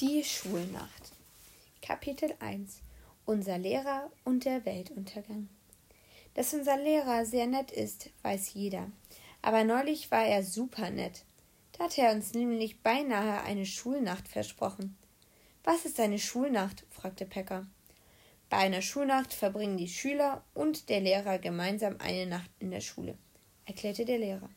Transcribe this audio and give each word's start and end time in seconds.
Die 0.00 0.24
Schulnacht. 0.24 1.12
Kapitel 1.80 2.34
1 2.40 2.80
Unser 3.26 3.58
Lehrer 3.58 4.10
und 4.24 4.44
der 4.44 4.64
Weltuntergang. 4.64 5.48
Dass 6.34 6.52
unser 6.52 6.76
Lehrer 6.76 7.24
sehr 7.24 7.46
nett 7.46 7.70
ist, 7.70 8.10
weiß 8.22 8.54
jeder. 8.54 8.90
Aber 9.40 9.62
neulich 9.62 10.10
war 10.10 10.24
er 10.26 10.42
super 10.42 10.90
nett. 10.90 11.22
Da 11.70 11.84
hat 11.84 11.96
er 11.96 12.10
uns 12.10 12.34
nämlich 12.34 12.80
beinahe 12.80 13.42
eine 13.42 13.66
Schulnacht 13.66 14.26
versprochen. 14.26 14.96
Was 15.62 15.84
ist 15.84 16.00
eine 16.00 16.18
Schulnacht? 16.18 16.84
fragte 16.90 17.24
Pecker. 17.24 17.64
Bei 18.50 18.56
einer 18.56 18.82
Schulnacht 18.82 19.32
verbringen 19.32 19.76
die 19.76 19.88
Schüler 19.88 20.42
und 20.54 20.88
der 20.88 21.02
Lehrer 21.02 21.38
gemeinsam 21.38 21.98
eine 22.00 22.26
Nacht 22.26 22.50
in 22.58 22.72
der 22.72 22.80
Schule, 22.80 23.16
erklärte 23.64 24.04
der 24.04 24.18
Lehrer. 24.18 24.50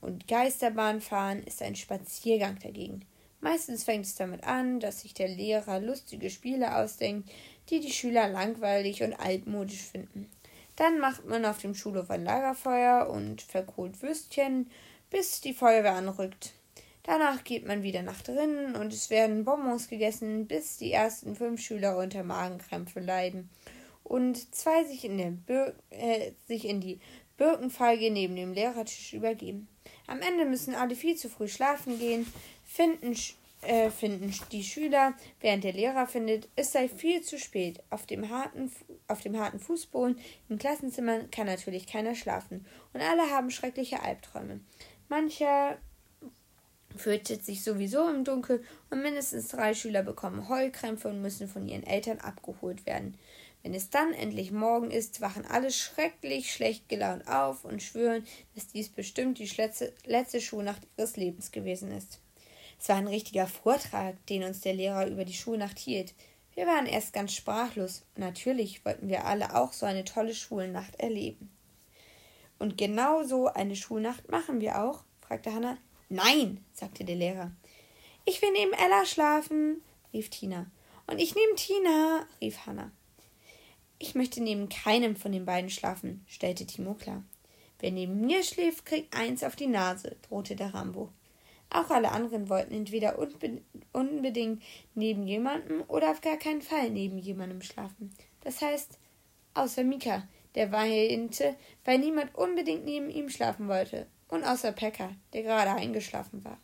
Und 0.00 0.28
Geisterbahn 0.28 1.00
fahren 1.00 1.42
ist 1.42 1.60
ein 1.60 1.74
Spaziergang 1.74 2.60
dagegen. 2.60 3.04
Meistens 3.44 3.84
fängt 3.84 4.06
es 4.06 4.14
damit 4.14 4.44
an, 4.44 4.80
dass 4.80 5.02
sich 5.02 5.12
der 5.12 5.28
Lehrer 5.28 5.78
lustige 5.78 6.30
Spiele 6.30 6.78
ausdenkt, 6.78 7.30
die 7.68 7.80
die 7.80 7.92
Schüler 7.92 8.26
langweilig 8.26 9.02
und 9.02 9.12
altmodisch 9.12 9.82
finden. 9.82 10.30
Dann 10.76 10.98
macht 10.98 11.26
man 11.26 11.44
auf 11.44 11.58
dem 11.58 11.74
Schulhof 11.74 12.08
ein 12.08 12.24
Lagerfeuer 12.24 13.10
und 13.10 13.42
verkohlt 13.42 14.00
Würstchen, 14.00 14.70
bis 15.10 15.42
die 15.42 15.52
Feuerwehr 15.52 15.92
anrückt. 15.92 16.54
Danach 17.02 17.44
geht 17.44 17.66
man 17.66 17.82
wieder 17.82 18.00
nach 18.00 18.22
drinnen 18.22 18.76
und 18.76 18.94
es 18.94 19.10
werden 19.10 19.44
Bonbons 19.44 19.90
gegessen, 19.90 20.46
bis 20.46 20.78
die 20.78 20.92
ersten 20.92 21.36
fünf 21.36 21.60
Schüler 21.60 21.98
unter 21.98 22.22
Magenkrämpfe 22.22 23.00
leiden 23.00 23.50
und 24.04 24.54
zwei 24.54 24.84
sich 24.84 25.04
in, 25.04 25.18
äh, 25.90 26.32
sich 26.46 26.64
in 26.66 26.80
die 26.80 26.98
Birkenfeige 27.36 28.10
neben 28.10 28.36
dem 28.36 28.54
Lehrertisch 28.54 29.12
übergeben. 29.12 29.68
Am 30.06 30.20
Ende 30.20 30.44
müssen 30.44 30.74
alle 30.74 30.96
viel 30.96 31.16
zu 31.16 31.28
früh 31.28 31.48
schlafen 31.48 31.98
gehen, 31.98 32.26
finden, 32.74 33.16
äh, 33.62 33.88
finden 33.88 34.34
die 34.50 34.64
Schüler, 34.64 35.14
während 35.40 35.62
der 35.62 35.72
Lehrer 35.72 36.08
findet, 36.08 36.48
es 36.56 36.72
sei 36.72 36.88
viel 36.88 37.22
zu 37.22 37.38
spät. 37.38 37.80
Auf 37.88 38.04
dem 38.06 38.28
harten, 38.28 38.72
auf 39.06 39.20
dem 39.20 39.38
harten 39.38 39.60
Fußboden 39.60 40.18
im 40.48 40.58
Klassenzimmer 40.58 41.20
kann 41.30 41.46
natürlich 41.46 41.86
keiner 41.86 42.16
schlafen 42.16 42.66
und 42.92 43.00
alle 43.00 43.30
haben 43.30 43.52
schreckliche 43.52 44.02
Albträume. 44.02 44.60
Mancher 45.08 45.78
fürchtet 46.96 47.44
sich 47.44 47.62
sowieso 47.62 48.08
im 48.08 48.24
Dunkel 48.24 48.64
und 48.90 49.02
mindestens 49.02 49.48
drei 49.48 49.74
Schüler 49.74 50.02
bekommen 50.02 50.48
Heulkrämpfe 50.48 51.08
und 51.08 51.22
müssen 51.22 51.48
von 51.48 51.68
ihren 51.68 51.84
Eltern 51.84 52.18
abgeholt 52.18 52.86
werden. 52.86 53.16
Wenn 53.62 53.74
es 53.74 53.88
dann 53.88 54.12
endlich 54.12 54.50
morgen 54.50 54.90
ist, 54.90 55.20
wachen 55.20 55.46
alle 55.46 55.70
schrecklich 55.70 56.52
schlecht 56.52 56.88
gelaunt 56.88 57.28
auf 57.28 57.64
und 57.64 57.82
schwören, 57.82 58.26
dass 58.54 58.66
dies 58.66 58.88
bestimmt 58.88 59.38
die 59.38 59.46
letzte, 59.56 59.92
letzte 60.04 60.40
Schulnacht 60.40 60.82
ihres 60.96 61.16
Lebens 61.16 61.50
gewesen 61.50 61.90
ist. 61.92 62.20
Es 62.84 62.90
war 62.90 62.96
ein 62.96 63.08
richtiger 63.08 63.46
Vortrag, 63.46 64.14
den 64.26 64.42
uns 64.42 64.60
der 64.60 64.74
Lehrer 64.74 65.06
über 65.06 65.24
die 65.24 65.32
Schulnacht 65.32 65.78
hielt. 65.78 66.12
Wir 66.54 66.66
waren 66.66 66.84
erst 66.84 67.14
ganz 67.14 67.32
sprachlos 67.32 68.02
natürlich 68.14 68.84
wollten 68.84 69.08
wir 69.08 69.24
alle 69.24 69.56
auch 69.56 69.72
so 69.72 69.86
eine 69.86 70.04
tolle 70.04 70.34
Schulnacht 70.34 70.94
erleben. 70.96 71.50
Und 72.58 72.76
genau 72.76 73.22
so 73.22 73.46
eine 73.46 73.74
Schulnacht 73.74 74.30
machen 74.30 74.60
wir 74.60 74.82
auch? 74.82 75.02
fragte 75.22 75.54
Hannah. 75.54 75.78
Nein, 76.10 76.62
sagte 76.74 77.04
der 77.04 77.16
Lehrer. 77.16 77.52
Ich 78.26 78.42
will 78.42 78.52
neben 78.52 78.74
Ella 78.74 79.06
schlafen, 79.06 79.80
rief 80.12 80.28
Tina. 80.28 80.70
Und 81.06 81.22
ich 81.22 81.34
neben 81.34 81.56
Tina, 81.56 82.26
rief 82.42 82.66
Hannah. 82.66 82.92
Ich 83.98 84.14
möchte 84.14 84.42
neben 84.42 84.68
keinem 84.68 85.16
von 85.16 85.32
den 85.32 85.46
beiden 85.46 85.70
schlafen, 85.70 86.22
stellte 86.28 86.66
Timo 86.66 86.92
klar. 86.92 87.24
Wer 87.78 87.92
neben 87.92 88.20
mir 88.20 88.42
schläft, 88.42 88.84
kriegt 88.84 89.16
eins 89.16 89.42
auf 89.42 89.56
die 89.56 89.68
Nase, 89.68 90.16
drohte 90.28 90.54
der 90.54 90.74
Rambo. 90.74 91.10
Auch 91.74 91.90
alle 91.90 92.12
anderen 92.12 92.48
wollten 92.48 92.72
entweder 92.72 93.18
unbe 93.18 93.60
unbedingt 93.92 94.62
neben 94.94 95.26
jemandem 95.26 95.82
oder 95.88 96.12
auf 96.12 96.20
gar 96.20 96.36
keinen 96.36 96.62
Fall 96.62 96.88
neben 96.88 97.18
jemandem 97.18 97.62
schlafen. 97.62 98.14
Das 98.42 98.62
heißt, 98.62 98.96
außer 99.54 99.82
Mika, 99.82 100.22
der 100.54 100.70
weinte, 100.70 101.56
weil 101.84 101.98
niemand 101.98 102.32
unbedingt 102.36 102.84
neben 102.84 103.10
ihm 103.10 103.28
schlafen 103.28 103.66
wollte, 103.66 104.06
und 104.28 104.44
außer 104.44 104.70
Pekka, 104.70 105.10
der 105.32 105.42
gerade 105.42 105.72
eingeschlafen 105.72 106.44
war. 106.44 106.58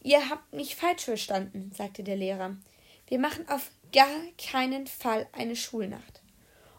Ihr 0.00 0.30
habt 0.30 0.52
mich 0.52 0.76
falsch 0.76 1.04
verstanden, 1.04 1.72
sagte 1.74 2.04
der 2.04 2.16
Lehrer. 2.16 2.56
Wir 3.08 3.18
machen 3.18 3.48
auf 3.48 3.72
gar 3.92 4.20
keinen 4.38 4.86
Fall 4.86 5.26
eine 5.32 5.56
Schulnacht. 5.56 6.22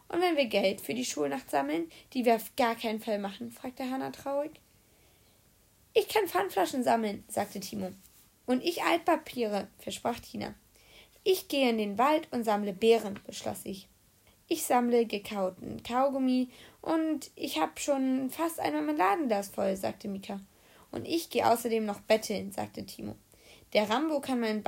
Und 0.08 0.22
wenn 0.22 0.38
wir 0.38 0.46
Geld 0.46 0.80
für 0.80 0.94
die 0.94 1.04
Schulnacht 1.04 1.50
sammeln, 1.50 1.90
die 2.14 2.24
wir 2.24 2.36
auf 2.36 2.56
gar 2.56 2.74
keinen 2.74 3.00
Fall 3.00 3.18
machen? 3.18 3.50
fragte 3.50 3.90
Hannah 3.90 4.12
traurig. 4.12 4.60
Ich 5.96 6.08
kann 6.08 6.26
Pfandflaschen 6.26 6.82
sammeln, 6.82 7.22
sagte 7.28 7.60
Timo. 7.60 7.92
Und 8.46 8.64
ich 8.64 8.82
Altpapiere, 8.82 9.68
versprach 9.78 10.18
Tina. 10.18 10.54
Ich 11.22 11.46
gehe 11.46 11.70
in 11.70 11.78
den 11.78 11.98
Wald 11.98 12.26
und 12.32 12.42
sammle 12.42 12.72
Beeren, 12.72 13.20
beschloss 13.24 13.60
ich. 13.62 13.86
Ich 14.48 14.64
sammle 14.64 15.06
gekauten 15.06 15.82
Kaugummi 15.84 16.48
und 16.82 17.30
ich 17.36 17.60
habe 17.60 17.72
schon 17.76 18.28
fast 18.28 18.58
ein 18.58 18.72
Marmeladenglas 18.72 19.48
voll, 19.48 19.76
sagte 19.76 20.08
Mika. 20.08 20.40
Und 20.90 21.06
ich 21.06 21.30
gehe 21.30 21.48
außerdem 21.48 21.86
noch 21.86 22.00
betteln, 22.00 22.50
sagte 22.50 22.84
Timo. 22.84 23.14
Der 23.72 23.88
Rambo 23.88 24.20
kann 24.20 24.40
mein 24.40 24.64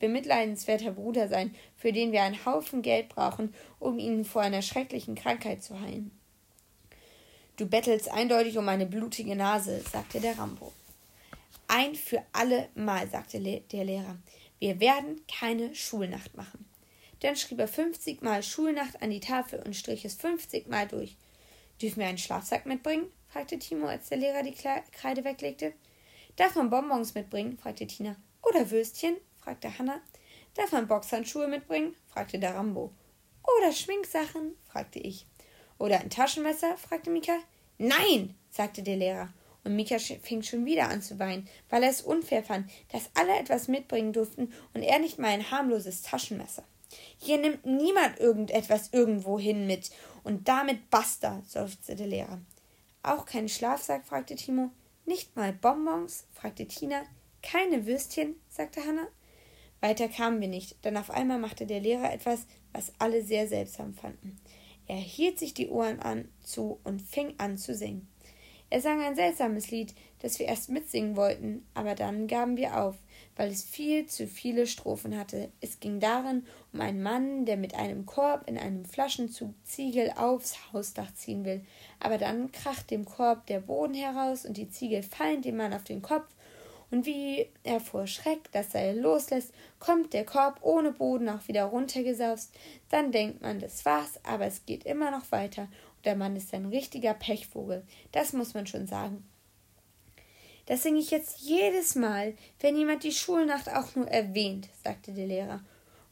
bemitleidenswerter 0.00 0.90
Bruder 0.90 1.28
sein, 1.28 1.54
für 1.76 1.92
den 1.92 2.10
wir 2.10 2.22
einen 2.22 2.44
Haufen 2.44 2.82
Geld 2.82 3.08
brauchen, 3.08 3.54
um 3.78 3.98
ihn 4.00 4.24
vor 4.24 4.42
einer 4.42 4.62
schrecklichen 4.62 5.14
Krankheit 5.14 5.62
zu 5.62 5.80
heilen. 5.80 6.17
Du 7.58 7.66
bettelst 7.66 8.08
eindeutig 8.08 8.56
um 8.56 8.68
eine 8.68 8.86
blutige 8.86 9.34
Nase, 9.34 9.80
sagte 9.80 10.20
der 10.20 10.38
Rambo. 10.38 10.72
Ein 11.66 11.96
für 11.96 12.22
alle 12.32 12.68
Mal, 12.76 13.10
sagte 13.10 13.40
der 13.40 13.84
Lehrer. 13.84 14.16
Wir 14.60 14.78
werden 14.78 15.20
keine 15.26 15.74
Schulnacht 15.74 16.36
machen. 16.36 16.66
Dann 17.18 17.34
schrieb 17.34 17.58
er 17.58 17.66
50 17.66 18.22
Mal 18.22 18.44
Schulnacht 18.44 19.02
an 19.02 19.10
die 19.10 19.18
Tafel 19.18 19.60
und 19.66 19.74
strich 19.74 20.04
es 20.04 20.14
50 20.14 20.68
Mal 20.68 20.86
durch. 20.86 21.16
Dürfen 21.82 21.98
wir 21.98 22.06
einen 22.06 22.18
Schlafsack 22.18 22.64
mitbringen? 22.64 23.10
fragte 23.28 23.58
Timo, 23.58 23.88
als 23.88 24.08
der 24.08 24.18
Lehrer 24.18 24.44
die 24.44 24.54
Kreide 24.92 25.24
weglegte. 25.24 25.72
Darf 26.36 26.54
man 26.54 26.70
Bonbons 26.70 27.14
mitbringen? 27.14 27.58
fragte 27.58 27.88
Tina. 27.88 28.14
Oder 28.42 28.70
Würstchen? 28.70 29.16
fragte 29.40 29.76
Hanna. 29.76 30.00
Darf 30.54 30.70
man 30.70 30.86
Boxhandschuhe 30.86 31.48
mitbringen? 31.48 31.96
fragte 32.06 32.38
der 32.38 32.54
Rambo. 32.54 32.92
Oder 33.58 33.72
Schminksachen? 33.72 34.56
fragte 34.68 35.00
ich. 35.00 35.26
Oder 35.78 36.00
ein 36.00 36.10
Taschenmesser? 36.10 36.76
fragte 36.76 37.10
Mika. 37.10 37.38
Nein, 37.78 38.34
sagte 38.50 38.82
der 38.82 38.96
Lehrer. 38.96 39.28
Und 39.64 39.76
Mika 39.76 39.98
fing 39.98 40.42
schon 40.42 40.64
wieder 40.64 40.88
an 40.88 41.02
zu 41.02 41.18
weinen, 41.18 41.48
weil 41.68 41.82
er 41.82 41.90
es 41.90 42.02
unfair 42.02 42.42
fand, 42.42 42.70
dass 42.90 43.10
alle 43.14 43.38
etwas 43.38 43.68
mitbringen 43.68 44.12
durften 44.12 44.52
und 44.74 44.82
er 44.82 44.98
nicht 44.98 45.18
mal 45.18 45.28
ein 45.28 45.50
harmloses 45.50 46.02
Taschenmesser. 46.02 46.64
Hier 47.18 47.38
nimmt 47.38 47.66
niemand 47.66 48.18
irgendetwas 48.18 48.92
irgendwohin 48.92 49.66
mit. 49.66 49.90
Und 50.24 50.48
damit 50.48 50.90
basta, 50.90 51.42
seufzte 51.46 51.96
der 51.96 52.06
Lehrer. 52.06 52.40
Auch 53.02 53.26
keinen 53.26 53.48
Schlafsack? 53.48 54.06
fragte 54.06 54.36
Timo. 54.36 54.70
Nicht 55.04 55.36
mal 55.36 55.52
Bonbons? 55.52 56.24
fragte 56.32 56.66
Tina. 56.66 57.02
Keine 57.42 57.86
Würstchen? 57.86 58.36
sagte 58.48 58.84
Hanna. 58.84 59.06
Weiter 59.80 60.08
kamen 60.08 60.40
wir 60.40 60.48
nicht, 60.48 60.84
denn 60.84 60.96
auf 60.96 61.10
einmal 61.10 61.38
machte 61.38 61.64
der 61.64 61.80
Lehrer 61.80 62.12
etwas, 62.12 62.46
was 62.72 62.92
alle 62.98 63.22
sehr 63.22 63.46
seltsam 63.46 63.94
fanden. 63.94 64.40
Er 64.88 64.96
hielt 64.96 65.38
sich 65.38 65.54
die 65.54 65.68
Ohren 65.68 66.00
an 66.00 66.28
zu 66.42 66.80
und 66.82 67.02
fing 67.02 67.34
an 67.38 67.58
zu 67.58 67.74
singen. 67.74 68.08
Er 68.70 68.80
sang 68.80 69.00
ein 69.00 69.16
seltsames 69.16 69.70
Lied, 69.70 69.94
das 70.20 70.38
wir 70.38 70.46
erst 70.46 70.68
mitsingen 70.68 71.16
wollten, 71.16 71.66
aber 71.74 71.94
dann 71.94 72.26
gaben 72.26 72.56
wir 72.56 72.78
auf, 72.82 72.96
weil 73.36 73.50
es 73.50 73.62
viel 73.62 74.06
zu 74.06 74.26
viele 74.26 74.66
Strophen 74.66 75.16
hatte. 75.16 75.50
Es 75.60 75.80
ging 75.80 76.00
darin 76.00 76.44
um 76.72 76.80
einen 76.80 77.02
Mann, 77.02 77.46
der 77.46 77.56
mit 77.56 77.74
einem 77.74 78.04
Korb 78.04 78.48
in 78.48 78.58
einem 78.58 78.84
Flaschenzug 78.84 79.54
Ziegel 79.64 80.12
aufs 80.16 80.72
Hausdach 80.72 81.14
ziehen 81.14 81.44
will, 81.44 81.64
aber 82.00 82.18
dann 82.18 82.52
kracht 82.52 82.90
dem 82.90 83.04
Korb 83.04 83.46
der 83.46 83.60
Boden 83.60 83.94
heraus 83.94 84.44
und 84.44 84.56
die 84.56 84.68
Ziegel 84.68 85.02
fallen 85.02 85.40
dem 85.40 85.56
Mann 85.56 85.72
auf 85.72 85.84
den 85.84 86.02
Kopf 86.02 86.28
und 86.90 87.04
wie 87.04 87.48
er 87.64 87.80
vor 87.80 88.06
Schreck 88.06 88.50
das 88.52 88.72
Seil 88.72 88.98
loslässt, 88.98 89.52
kommt 89.78 90.14
der 90.14 90.24
Korb 90.24 90.58
ohne 90.62 90.92
Boden 90.92 91.28
auch 91.28 91.46
wieder 91.46 91.64
runtergesaust. 91.64 92.52
Dann 92.88 93.12
denkt 93.12 93.42
man, 93.42 93.60
das 93.60 93.84
war's, 93.84 94.18
aber 94.24 94.46
es 94.46 94.64
geht 94.64 94.84
immer 94.84 95.10
noch 95.10 95.30
weiter 95.30 95.62
und 95.62 96.06
der 96.06 96.16
Mann 96.16 96.36
ist 96.36 96.54
ein 96.54 96.66
richtiger 96.66 97.14
Pechvogel. 97.14 97.84
Das 98.12 98.32
muss 98.32 98.54
man 98.54 98.66
schon 98.66 98.86
sagen. 98.86 99.24
Das 100.66 100.82
singe 100.82 101.00
ich 101.00 101.10
jetzt 101.10 101.40
jedes 101.40 101.94
Mal, 101.94 102.34
wenn 102.60 102.76
jemand 102.76 103.02
die 103.02 103.12
Schulnacht 103.12 103.70
auch 103.70 103.94
nur 103.94 104.08
erwähnt, 104.08 104.68
sagte 104.84 105.12
der 105.12 105.26
Lehrer. 105.26 105.60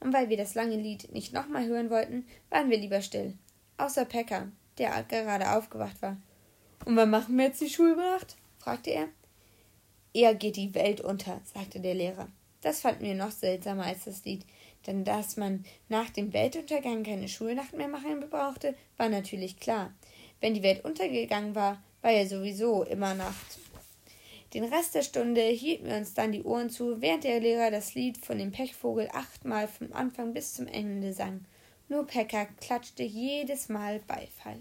Und 0.00 0.12
weil 0.12 0.28
wir 0.28 0.36
das 0.36 0.54
lange 0.54 0.76
Lied 0.76 1.12
nicht 1.12 1.32
nochmal 1.32 1.66
hören 1.66 1.90
wollten, 1.90 2.26
waren 2.50 2.70
wir 2.70 2.78
lieber 2.78 3.02
still. 3.02 3.34
Außer 3.78 4.04
Pekka, 4.04 4.48
der 4.78 5.02
gerade 5.04 5.50
aufgewacht 5.50 6.00
war. 6.00 6.16
Und 6.84 6.96
wann 6.96 7.10
machen 7.10 7.36
wir 7.36 7.46
jetzt 7.46 7.60
die 7.60 7.70
Schulnacht? 7.70 8.36
fragte 8.58 8.90
er. 8.90 9.08
Eher 10.16 10.34
geht 10.34 10.56
die 10.56 10.74
Welt 10.74 11.02
unter, 11.02 11.42
sagte 11.44 11.78
der 11.78 11.94
Lehrer. 11.94 12.28
Das 12.62 12.80
fanden 12.80 13.04
wir 13.04 13.14
noch 13.14 13.32
seltsamer 13.32 13.84
als 13.84 14.06
das 14.06 14.24
Lied, 14.24 14.46
denn 14.86 15.04
dass 15.04 15.36
man 15.36 15.62
nach 15.90 16.08
dem 16.08 16.32
Weltuntergang 16.32 17.02
keine 17.02 17.28
Schulnacht 17.28 17.74
mehr 17.74 17.86
machen 17.86 18.24
brauchte, 18.30 18.74
war 18.96 19.10
natürlich 19.10 19.60
klar. 19.60 19.92
Wenn 20.40 20.54
die 20.54 20.62
Welt 20.62 20.86
untergegangen 20.86 21.54
war, 21.54 21.82
war 22.00 22.12
ja 22.12 22.24
sowieso 22.24 22.82
immer 22.84 23.12
Nacht. 23.12 23.58
Den 24.54 24.64
Rest 24.64 24.94
der 24.94 25.02
Stunde 25.02 25.42
hielten 25.42 25.84
wir 25.84 25.96
uns 25.96 26.14
dann 26.14 26.32
die 26.32 26.44
Ohren 26.44 26.70
zu, 26.70 27.02
während 27.02 27.24
der 27.24 27.38
Lehrer 27.38 27.70
das 27.70 27.94
Lied 27.94 28.16
von 28.16 28.38
dem 28.38 28.52
Pechvogel 28.52 29.10
achtmal 29.12 29.68
vom 29.68 29.92
Anfang 29.92 30.32
bis 30.32 30.54
zum 30.54 30.66
Ende 30.66 31.12
sang. 31.12 31.44
Nur 31.90 32.06
Pekka 32.06 32.46
klatschte 32.46 33.02
jedes 33.02 33.68
Mal 33.68 34.00
Beifall. 34.06 34.60